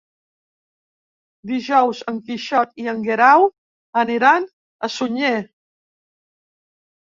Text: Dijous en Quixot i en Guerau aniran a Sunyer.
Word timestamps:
Dijous 1.51 2.01
en 2.13 2.17
Quixot 2.31 2.73
i 2.85 2.89
en 2.95 3.05
Guerau 3.09 3.47
aniran 4.03 4.51
a 4.51 4.93
Sunyer. 4.97 5.33